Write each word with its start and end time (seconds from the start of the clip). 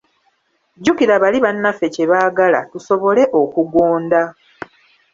Jjukira 0.77 1.15
bali 1.23 1.37
bannaffe 1.45 1.85
kye 1.93 2.05
baagala, 2.11 2.59
tusobole 2.71 3.23
okugonda. 3.41 4.21